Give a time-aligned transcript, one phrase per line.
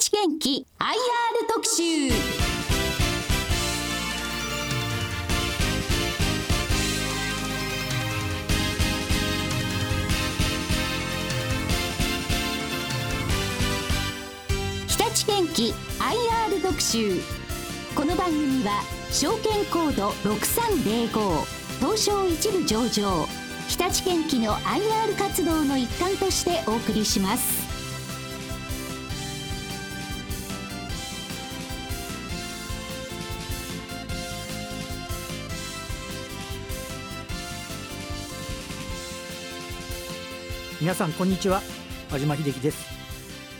[0.00, 0.94] 立元気 IR
[1.46, 1.82] 特集。
[14.86, 17.20] 日立元気 IR 特集。
[17.94, 21.44] この番組は証券コード6305
[21.78, 23.26] 東証一部上場。
[23.68, 27.69] 日立元気の IR 活動の一環としてお送りします。
[40.80, 41.60] 皆さんこんにちは。
[42.10, 42.88] 和島秀樹です。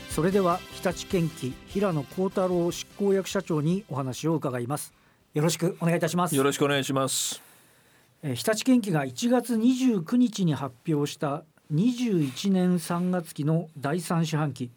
[0.09, 4.93] それでは日立建機平野幸太郎執行役社長にお話を伺います。
[5.33, 6.35] よろしくお願いいたします。
[6.35, 7.41] よろしくお願いします。
[8.23, 11.43] えー日立建機が1月29日に発表した
[11.73, 14.71] 21年3月期の第3四半期。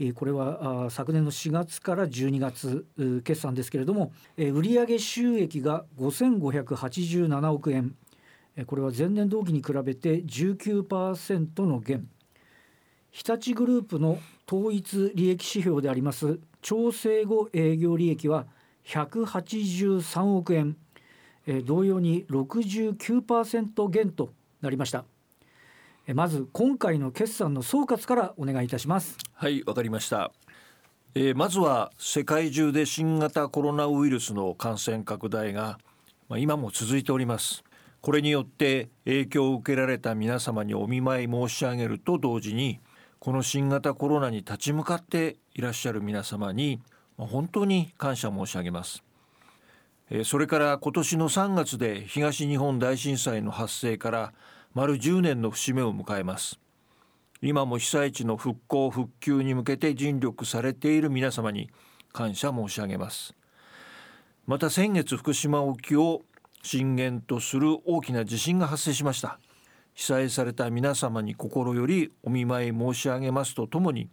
[0.00, 2.84] えーこれは昨年の4月から12月
[3.24, 7.94] 決算ですけれども、えー売上収益が5587億円。
[7.94, 8.05] えー
[8.64, 12.08] これは前年同期に比べて19%の減
[13.10, 14.18] 日立グループの
[14.50, 18.46] 統一利益指標であります調整後営業利益は
[18.86, 20.76] 183億円
[21.64, 24.32] 同様に69%減と
[24.62, 25.04] なりました
[26.14, 30.32] まず今回の決算の総括からお願いいたしますはい、わかりました。
[31.14, 35.78] えーまずは世界中で新型コロナウイルスの感染拡大が、
[36.28, 37.64] まあ、今も続いております。
[38.00, 42.80] これによって影響を受けられた皆様にお見舞い申し上げると同時に
[43.18, 46.80] この新型コロナに立ち向かっていらっしゃる皆様に
[47.16, 49.02] 本当に感謝申し上げます。
[50.24, 54.32] それから今年の3月で東日本大震災の発生から
[54.74, 56.60] 丸10年の節目を迎えます。
[57.42, 61.70] 今も被災地の復興復旧に向けて尽力されている皆様に
[62.12, 63.34] 感謝申し上げます
[64.46, 66.22] また先月福島沖を
[66.66, 69.38] 震源とする大きな地震が発生しました。
[69.94, 74.10] 被災された皆様に心よりお見舞い申し上げますとともに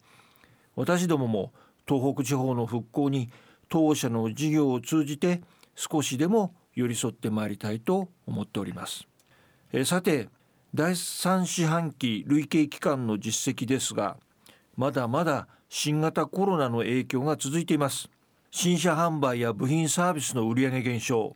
[0.75, 1.51] 私どもも
[1.87, 3.31] 東北地方の復興に
[3.69, 5.41] 当社の事業を通じて
[5.75, 9.07] 少しでも寄り添ってまいりたいと思っております。
[9.73, 10.29] えさて
[10.75, 14.17] 第3四半期累計期間の実績ですが
[14.77, 18.11] まだまだ新型コロナの影響が続いています。
[18.51, 21.35] 新車販売や部品サービスの売上減少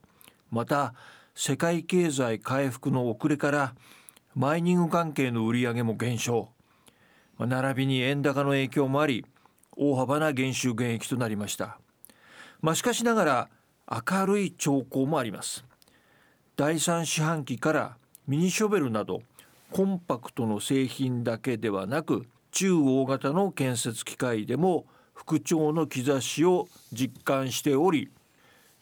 [0.51, 0.93] また
[1.35, 3.75] 世界経済回復の遅れから
[4.35, 6.49] マイニング関係の売り上げも減少。
[7.39, 9.25] 並びに円高の影響もあり
[9.75, 11.77] 大幅な減収減益となりました。
[12.61, 13.49] まあしかしながら
[14.09, 15.63] 明るい兆候もあります。
[16.55, 17.97] 第3四半期から
[18.27, 19.21] ミニショベルなど
[19.71, 28.09] コンパクトの製品だけではなく中大型の建設機械でも復調の兆しを実感しており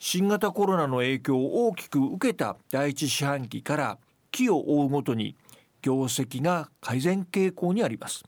[0.08, 3.98] 新型コロナの影響を大きく受けた第一四半期から
[4.30, 5.34] 期を追うごとに
[5.82, 8.22] 業績が改善傾向にあります。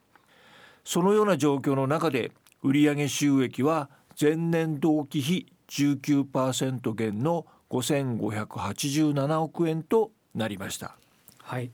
[0.84, 2.33] そのような状況の中で
[2.65, 3.91] 売上収益は
[4.21, 10.97] 前年同期比19%減の5587億円となりました。
[11.44, 11.71] はい、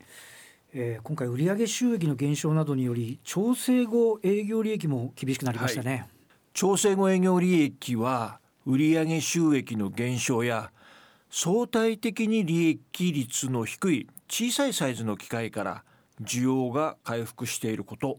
[0.75, 6.07] えー今回売上収益の減少などにより調整後営業利益も厳しくなりましたね、
[6.53, 10.71] 調整後営業利益は売上収益の減少や
[11.31, 15.85] 相対的に利益率の低い小さいサイズの機械から
[16.23, 18.19] 需要が回復していること。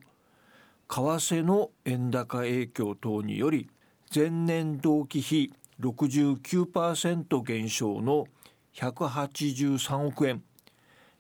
[0.88, 3.70] 為替の円高影響等により
[4.14, 8.28] 前年同期比69%減少の
[8.76, 10.44] 183億円。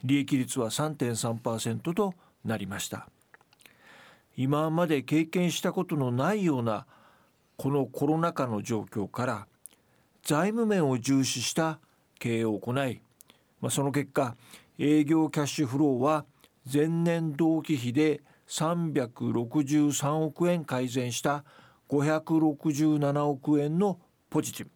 [0.03, 2.13] 利益率は3.3%と
[2.43, 3.09] なりました。
[4.37, 6.85] 今まで経験したことのないような
[7.57, 9.47] このコロナ禍の状況から
[10.23, 11.79] 財務面を重視した
[12.19, 13.01] 経営を行い、
[13.61, 14.35] まあ、その結果
[14.77, 16.25] 営業キャッシュフローは
[16.71, 21.43] 前年同期比で363億円改善した
[21.89, 23.99] 567億円の
[24.29, 24.71] ポジティブ。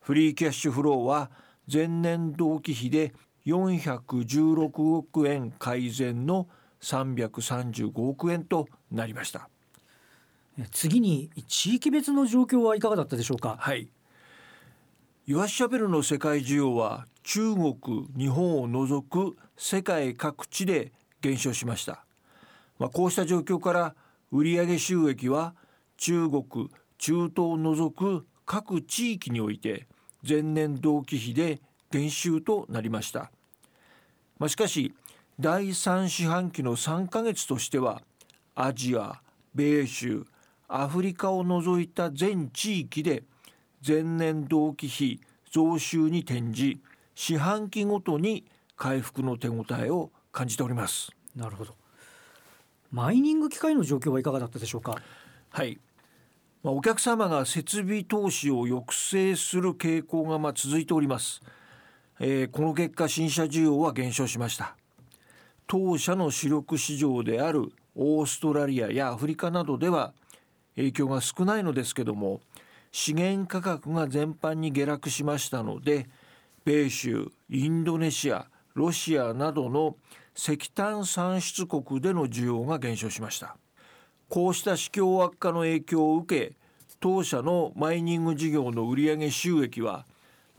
[0.00, 1.30] フリーキャッシュフローは
[1.72, 3.12] 前年同期比で
[3.46, 6.48] 416億円改善の
[6.80, 9.48] 335億円となりました。
[10.70, 13.56] 次に地域別の状況はいかがだったでしょうか？
[13.58, 13.88] はい。
[15.26, 20.90] イワシシャベルの世界需要は中国日本を除く世界各地で
[21.20, 22.04] 減少しました、
[22.80, 23.94] まあ、こうした状況から
[24.32, 25.54] 売上収益は
[25.96, 29.86] 中国中東を除く各地域において
[30.28, 31.60] 前年同期比で
[31.92, 33.30] 減収となりました、
[34.40, 34.92] まあ、しかし
[35.38, 38.02] 第3四半期の3ヶ月としては
[38.56, 39.22] アジア
[39.54, 40.26] 米州
[40.74, 43.24] アフリカを除いた全地域で
[43.86, 45.20] 前年同期比
[45.50, 46.80] 増収に転じ
[47.14, 51.12] 四半期ごとに回復の手応えを感じております。
[51.36, 51.74] なるほど。
[52.90, 54.96] マイニング機械の状況はいかがだったでしょうか？
[55.50, 55.78] はい。
[56.62, 61.42] まあ、お客様が設備投資を抑制する傾向がまあ続いております、
[62.18, 64.74] えー、この結果新車需要は減少しました。
[65.66, 70.14] 当社の主力市場であるオーストラリアやアフリカなどでは
[70.76, 72.40] 影響が少ないのですけども
[72.90, 76.08] 資源価格が全般に下落しましたので
[76.64, 79.96] 米州インドネシアロシアなどの
[80.34, 83.56] 石炭産出国での需要が減少しました。
[84.32, 86.56] こうした市況悪化の影響を受け
[87.00, 90.06] 当社のマイニング事業の売上収益は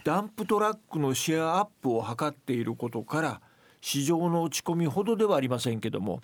[0.04, 3.42] ダンプトラックのシェアアップを図っていることから
[3.82, 6.22] 市場の落ち込みほどではありませんけども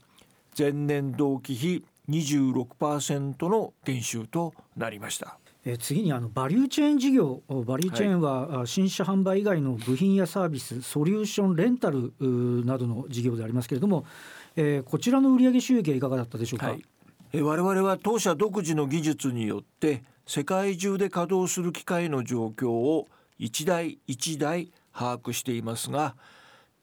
[0.56, 5.38] 前年同期比26%の減収となりました。
[5.66, 12.14] え次にあのバリューチェーン事業バリューチェーンは新車販売以外の部品やサービスソリューションレンタル
[12.66, 14.06] などの事業でありますけれども、
[14.56, 16.86] えー、こちらの売上収益はいかがだったでしょうか、はい、
[17.34, 23.08] え我々は当社独自の技術によって世界中で稼働する機械の状況を
[23.38, 26.16] 一台一台把握していますが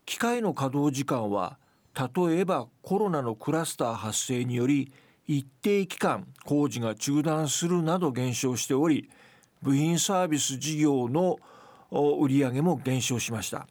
[0.05, 1.59] 機械の稼働時間は
[1.97, 4.93] 例えばコロナのクラスター発生により
[5.27, 9.11] 一定期間工事が中断するなど減少しており
[9.63, 11.39] 部品サービス事業の
[11.91, 13.67] 売り上げも減少しました。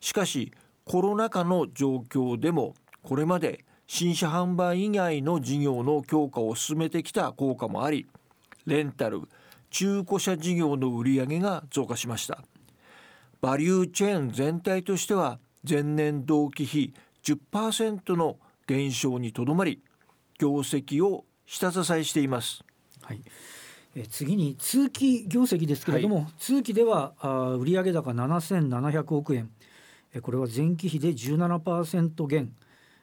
[0.00, 0.52] しかし
[0.84, 8.06] コロナ禍の状況でもこれまで新車販売以外の事業の強化を進めてきた効果もあり
[8.66, 9.22] レンタル
[9.70, 12.42] 中古車事業の売り上げが増加しました。
[13.40, 15.38] バリューチェーン全体としては
[15.68, 19.82] 前年同期比10%の減少にとどまり
[20.40, 22.64] 業績を下支えしています。
[23.02, 23.20] はい。
[23.94, 29.50] え次に通期業績ですけれども、はい、通期ではあ売上高7700億円、
[30.14, 32.52] えこれは前期比で17%減、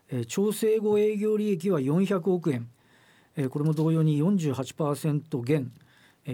[0.09, 2.69] え調整後営業利益は400億円、
[3.35, 5.71] えこれも同様に48%減。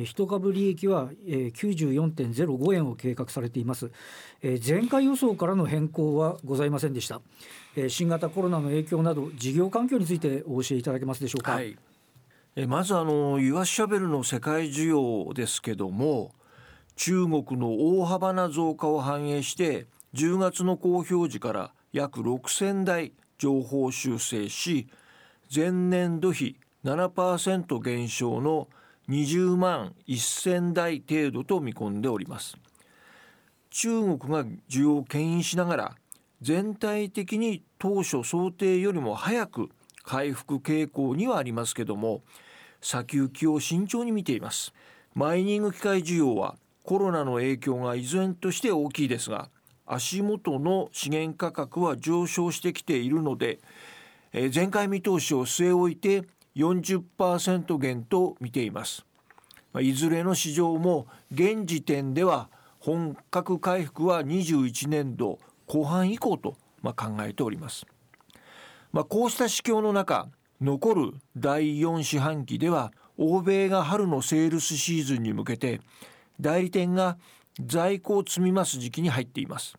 [0.05, 3.91] 一株利益は94.05円を計画されています。
[4.41, 7.21] 前回予想からの変更はございませんでした。
[7.89, 11.75] 新型コロナの影響など事業環境についてお教えいただけますでしょうか、はい、
[12.67, 16.31] まずあのユアシャベルの世界需要ですけども
[16.95, 24.87] 中国の大幅な増加を反映して10月の公表時から約6000台情報修正し
[25.53, 28.67] 前年度比7%減少の
[29.09, 32.57] 20万1000台程度と見込んでおります。
[33.69, 35.95] 中国が需要を牽引しながら
[36.41, 39.69] 全体的に当初想定よりも早く
[40.03, 42.21] 回復傾向にはありますけども
[42.81, 44.73] 先行きを慎重に見ています。
[45.15, 49.49] マイニング機械需要はコロナの影響が依然として大きいですが
[49.85, 53.59] 足元の資源価格は上昇してきているので
[54.53, 56.23] 前回見通しを据え置いて
[56.55, 59.05] 40%減と見ています。
[59.81, 67.85] いずれの市場も現時点では本格回復は21年度後半以降と考えております、
[68.91, 70.27] まあ、こうした市況の中
[70.61, 75.81] 残る第4四半期では欧米が春のセールスシーズンに向けて
[76.39, 77.17] 代理店が
[77.65, 79.75] 在庫を積み増す時期に入っています。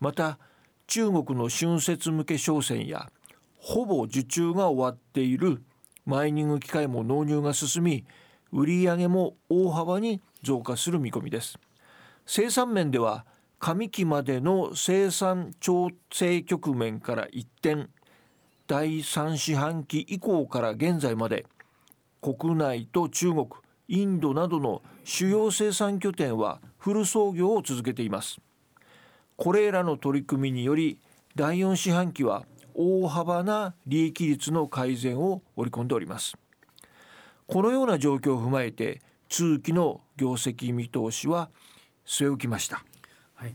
[0.00, 0.38] また
[0.86, 3.10] 中国の春節向け商戦や
[3.58, 5.62] ほぼ受注が終わっている
[6.06, 8.04] マイニング機械も納入が進み
[8.52, 11.58] 売上も大幅に増加する見込みです。
[12.26, 13.24] 生産面では
[13.58, 17.88] 上期までの生産調整局面から一転
[18.66, 21.46] 第3四半期以降から現在まで
[22.20, 23.46] 国内と中国
[23.88, 28.38] インドなどの主要生産拠点はフル操業を続けています。
[29.36, 30.98] これらの取り組みにより
[31.34, 36.36] 第4四半期は大幅な利益率の改善を織り込んでおります。
[37.46, 41.50] このような状況を踏まえて通期の業績見通しは
[42.06, 42.84] 据え置きました、
[43.34, 43.54] はい。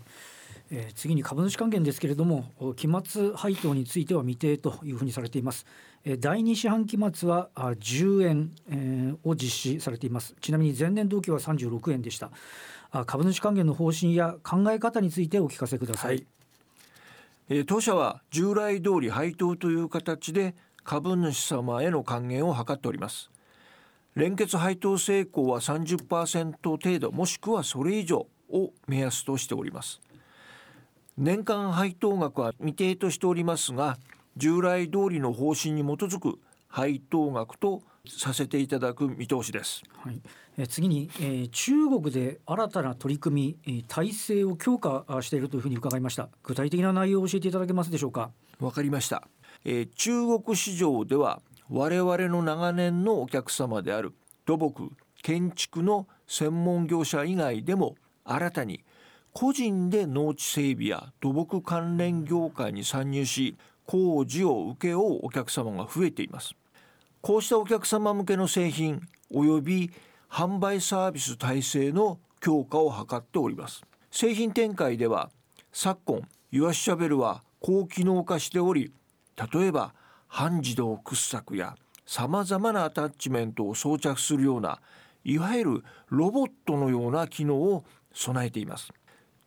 [0.72, 5.66] えー、次に株主還元ですけれども期末配当については未定というふうにされています、
[6.06, 10.36] えー、第2四半期末はあ10円、えー、を実施されています。
[10.42, 12.32] ちなみに前年同期は36円でした。
[12.92, 16.28] あ株主還元の方針や考え方についてお聞かせください、はい。
[17.52, 20.54] え当社は従来通り配当という形で
[20.84, 23.32] 株主様への還元を図っております。
[24.16, 30.00] 連結配当成功は30%程度もしくはそれ以上を目安としております。
[31.18, 33.98] 年間配当額は未定としておりますが
[34.38, 36.38] 従来通りの方針に基づく
[36.68, 39.84] 配当額とさせていただく見通しです。
[39.98, 40.22] はい、
[40.58, 46.30] えー次に、えー中国で新たな取り組み、えー体制を強化あしているというふうに伺いました。
[46.44, 48.32] 具体的な内容を教えていただけますでしょうか？
[48.60, 49.28] わかりました、
[49.66, 54.14] えー中国市場では我々の長年のお客様である
[54.46, 54.92] 土木
[55.22, 58.84] 建築の専門業者以外でも新たに
[59.34, 66.56] 個人で農地整備や土木関連業界に参入し工事を請け負うお客様が増えています
[67.22, 69.92] こうしたお客様向けの製品及び
[70.30, 73.84] 販売サービス体制の強化を図っております。
[74.10, 75.30] 製品展開では
[75.74, 76.22] 昨今
[76.52, 78.94] ユアシシャベルは高機能化しており
[79.54, 79.94] 例えば
[80.28, 84.80] 半自動掘削やさまざまなアタッチメントを装着するような
[85.24, 87.84] いわゆるロボットのような機能を
[88.14, 88.90] 備えています。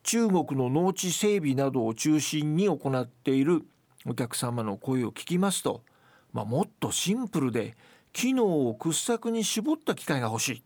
[0.02, 3.62] 中国の農地整備などを中心に行っている
[4.05, 5.83] お客様の声を聞きますと、
[6.33, 7.77] まあ、もっとシンプルで
[8.12, 10.62] 機能を掘削に絞った機械が欲しい、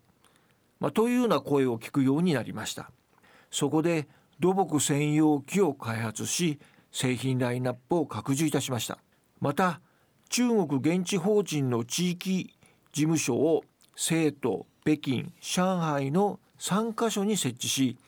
[0.81, 2.91] まあ、というような声を聞くようになりました。
[3.51, 4.09] そこで
[4.41, 6.59] 土木専用機を開発し
[6.93, 8.99] 製品ラインナップを拡充いたしました。
[9.41, 9.81] また
[10.29, 12.55] 中国現地法人の地域
[12.93, 17.99] 事務所を成都北京上海の3カ所に設置し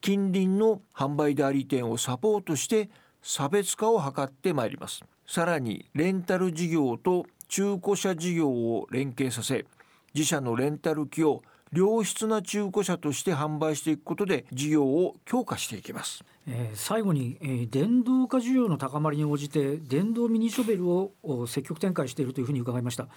[0.00, 2.90] 近隣の販売代理店をサポートして
[3.22, 5.02] 差別化を図ってまいります。
[5.26, 9.66] さらにレンタル事業と中古車事業を連携させ
[10.14, 16.24] 自社のレンタル機を良質な中古車として販売していくことで事業を強化していきます。
[16.46, 23.08] えー最後に、えー電動化需要の高まりに応じて電動ミニショベルをお積極展開しているというふうに伺いました、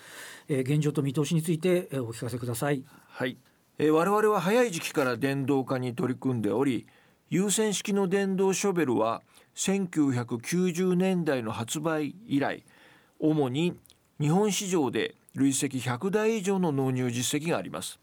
[0.49, 2.83] えー現状と見通しについて、えーお聞かせください。
[3.07, 3.37] はい、
[3.77, 6.87] えー我々は早い時期から電動化に取り組んでおり
[7.29, 9.21] 優先式の電動ショベルは
[9.55, 12.63] 1990年代の発売以来
[13.19, 13.75] 主に
[14.19, 17.99] 日本市場で累積100台以上の納入実績があります。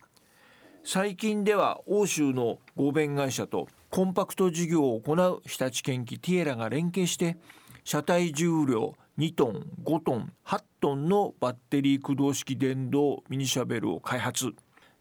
[0.85, 7.37] 最近では欧州の合弁会社とコンパクト事業を行う日立建機ティエラが連携して
[7.85, 14.53] 車体重量2トン5トン8トンのバッテリー駆動式電動ミニシャベルを開発。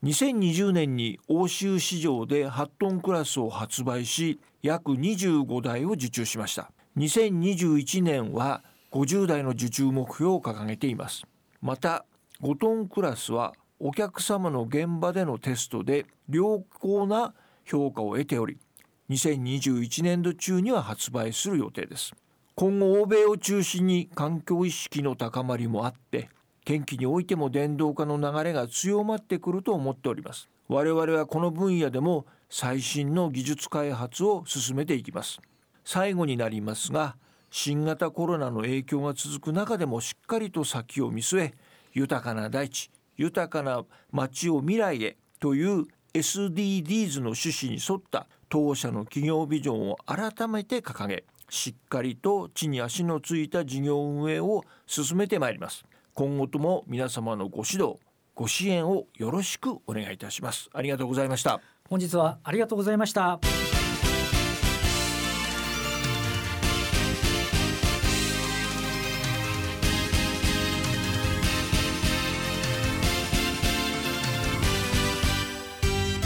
[0.03, 6.71] 2020年に欧州市場で8トンクラスを発売し約25台を受注しました。
[6.97, 11.23] 2021年は50台の受注目標を掲げています。
[11.61, 12.05] また
[12.43, 17.33] 5トンクラスはお客様の現場でのテストで良好な
[17.65, 18.59] 評価を得ており
[19.09, 22.13] 2021年度中には発売する予定です。
[22.53, 26.29] 今後欧米を中心に環境意識の高まりもあって
[26.67, 30.49] 天気においても電動化の流れが強まってくると思っております。
[30.67, 35.39] 我々はこの分野でも最新の技術開発を進めていきます。
[35.85, 37.15] 最後になりますが
[37.49, 41.53] 新型コロナの影響が続く中でもしっかりと先を見据え
[41.93, 55.85] 豊かな大地豊かな街を未来へという SDGs の趣旨に沿った当社の企業ビジョンを改めて掲げしっかりと地に足のついた事業運営を進めてまいります。
[56.17, 57.99] 今後とも皆様のご指導
[58.33, 60.67] ご支援をよろしくお願いいたします。
[60.73, 61.61] ありがとうございました。
[61.87, 63.39] 本日はありがとうございました。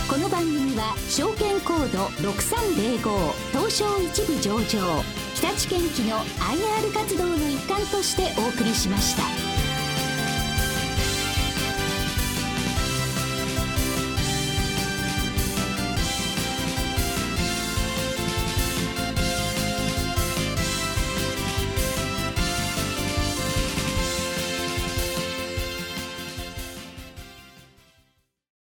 [0.10, 5.04] この番組は証券コード6305東証一部上場
[5.36, 9.51] 日立建機の IR 活動の一環としてお送りしました。